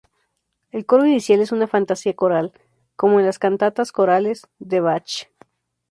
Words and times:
El 0.71 0.87
coro 0.87 1.05
inicial 1.05 1.41
es 1.41 1.51
una 1.51 1.67
fantasía 1.67 2.15
coral, 2.15 2.53
como 2.95 3.19
en 3.19 3.25
las 3.27 3.37
cantatas 3.37 3.91
corales 3.91 4.47
de 4.57 4.79
Bach. 4.79 5.27